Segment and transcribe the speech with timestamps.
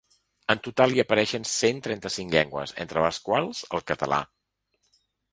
[0.51, 4.19] En total hi apareixen cent trenta-cinc llengües, entre les quals, el català.